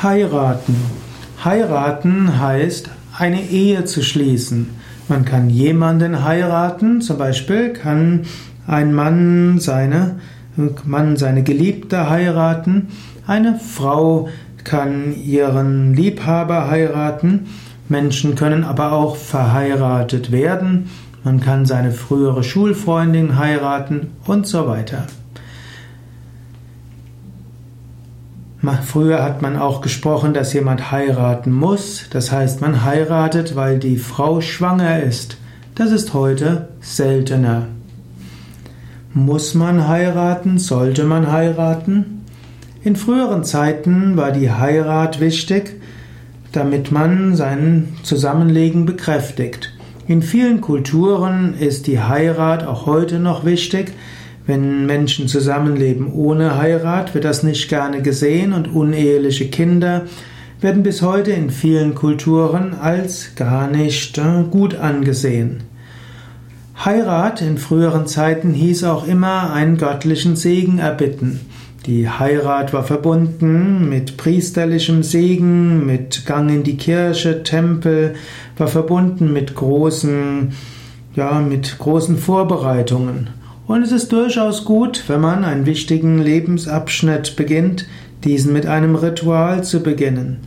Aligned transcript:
Heiraten. 0.00 0.76
Heiraten 1.44 2.38
heißt, 2.38 2.88
eine 3.18 3.42
Ehe 3.42 3.84
zu 3.84 4.02
schließen. 4.02 4.70
Man 5.08 5.24
kann 5.24 5.50
jemanden 5.50 6.24
heiraten, 6.24 7.00
zum 7.00 7.18
Beispiel 7.18 7.72
kann 7.72 8.26
ein 8.68 8.92
Mann 8.92 9.58
seine, 9.58 10.20
Mann 10.84 11.16
seine 11.16 11.42
Geliebte 11.42 12.08
heiraten, 12.08 12.88
eine 13.26 13.58
Frau 13.58 14.28
kann 14.62 15.16
ihren 15.16 15.94
Liebhaber 15.94 16.70
heiraten, 16.70 17.46
Menschen 17.88 18.36
können 18.36 18.62
aber 18.62 18.92
auch 18.92 19.16
verheiratet 19.16 20.30
werden, 20.30 20.90
man 21.24 21.40
kann 21.40 21.66
seine 21.66 21.90
frühere 21.90 22.44
Schulfreundin 22.44 23.36
heiraten 23.36 24.12
und 24.26 24.46
so 24.46 24.68
weiter. 24.68 25.06
Früher 28.84 29.22
hat 29.22 29.40
man 29.40 29.56
auch 29.56 29.80
gesprochen, 29.80 30.34
dass 30.34 30.52
jemand 30.52 30.90
heiraten 30.90 31.52
muss. 31.52 32.06
Das 32.10 32.32
heißt, 32.32 32.60
man 32.60 32.84
heiratet, 32.84 33.54
weil 33.54 33.78
die 33.78 33.98
Frau 33.98 34.40
schwanger 34.40 35.02
ist. 35.02 35.36
Das 35.76 35.92
ist 35.92 36.12
heute 36.12 36.68
seltener. 36.80 37.68
Muss 39.14 39.54
man 39.54 39.86
heiraten? 39.86 40.58
Sollte 40.58 41.04
man 41.04 41.30
heiraten? 41.30 42.24
In 42.82 42.96
früheren 42.96 43.44
Zeiten 43.44 44.16
war 44.16 44.32
die 44.32 44.50
Heirat 44.50 45.20
wichtig, 45.20 45.80
damit 46.52 46.90
man 46.90 47.36
sein 47.36 47.96
Zusammenlegen 48.02 48.86
bekräftigt. 48.86 49.72
In 50.08 50.22
vielen 50.22 50.60
Kulturen 50.60 51.54
ist 51.54 51.86
die 51.86 52.00
Heirat 52.00 52.66
auch 52.66 52.86
heute 52.86 53.18
noch 53.18 53.44
wichtig, 53.44 53.92
wenn 54.48 54.86
Menschen 54.86 55.28
zusammenleben 55.28 56.10
ohne 56.10 56.56
Heirat, 56.56 57.12
wird 57.12 57.24
das 57.24 57.42
nicht 57.42 57.68
gerne 57.68 58.00
gesehen 58.00 58.54
und 58.54 58.74
uneheliche 58.74 59.48
Kinder 59.48 60.06
werden 60.62 60.82
bis 60.82 61.02
heute 61.02 61.32
in 61.32 61.50
vielen 61.50 61.94
Kulturen 61.94 62.72
als 62.72 63.34
gar 63.36 63.68
nicht 63.68 64.16
äh, 64.16 64.44
gut 64.50 64.74
angesehen. 64.74 65.64
Heirat 66.82 67.42
in 67.42 67.58
früheren 67.58 68.06
Zeiten 68.06 68.54
hieß 68.54 68.84
auch 68.84 69.06
immer 69.06 69.52
einen 69.52 69.76
göttlichen 69.76 70.34
Segen 70.34 70.78
erbitten. 70.78 71.40
Die 71.84 72.08
Heirat 72.08 72.72
war 72.72 72.84
verbunden 72.84 73.90
mit 73.90 74.16
priesterlichem 74.16 75.02
Segen, 75.02 75.84
mit 75.84 76.24
Gang 76.24 76.48
in 76.48 76.62
die 76.62 76.78
Kirche, 76.78 77.42
Tempel, 77.42 78.14
war 78.56 78.68
verbunden 78.68 79.30
mit 79.30 79.54
großen, 79.54 80.54
ja, 81.14 81.38
mit 81.40 81.78
großen 81.78 82.16
Vorbereitungen. 82.16 83.28
Und 83.68 83.82
es 83.82 83.92
ist 83.92 84.10
durchaus 84.12 84.64
gut, 84.64 85.04
wenn 85.08 85.20
man 85.20 85.44
einen 85.44 85.66
wichtigen 85.66 86.18
Lebensabschnitt 86.20 87.36
beginnt, 87.36 87.86
diesen 88.24 88.54
mit 88.54 88.64
einem 88.64 88.94
Ritual 88.94 89.62
zu 89.62 89.82
beginnen. 89.82 90.38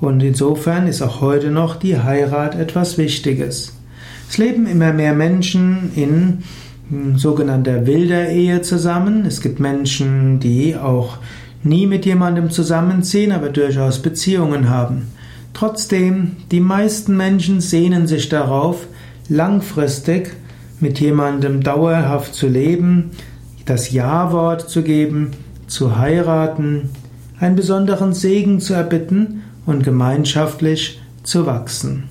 Und 0.00 0.24
insofern 0.24 0.88
ist 0.88 1.00
auch 1.00 1.20
heute 1.20 1.52
noch 1.52 1.76
die 1.76 2.00
Heirat 2.00 2.58
etwas 2.58 2.98
Wichtiges. 2.98 3.76
Es 4.28 4.38
leben 4.38 4.66
immer 4.66 4.92
mehr 4.92 5.14
Menschen 5.14 5.92
in 5.94 6.42
hm, 6.90 7.16
sogenannter 7.16 7.86
wilder 7.86 8.28
Ehe 8.30 8.60
zusammen. 8.62 9.24
Es 9.24 9.40
gibt 9.40 9.60
Menschen, 9.60 10.40
die 10.40 10.76
auch 10.76 11.18
nie 11.62 11.86
mit 11.86 12.04
jemandem 12.04 12.50
zusammenziehen, 12.50 13.30
aber 13.30 13.50
durchaus 13.50 14.02
Beziehungen 14.02 14.68
haben. 14.68 15.12
Trotzdem, 15.52 16.32
die 16.50 16.58
meisten 16.58 17.16
Menschen 17.16 17.60
sehnen 17.60 18.08
sich 18.08 18.28
darauf, 18.28 18.88
langfristig 19.28 20.34
mit 20.84 21.00
jemandem 21.00 21.62
dauerhaft 21.62 22.34
zu 22.34 22.46
leben, 22.46 23.12
das 23.64 23.90
Ja-Wort 23.90 24.68
zu 24.68 24.82
geben, 24.82 25.30
zu 25.66 25.96
heiraten, 25.96 26.90
einen 27.40 27.56
besonderen 27.56 28.12
Segen 28.12 28.60
zu 28.60 28.74
erbitten 28.74 29.44
und 29.64 29.82
gemeinschaftlich 29.82 31.00
zu 31.22 31.46
wachsen. 31.46 32.10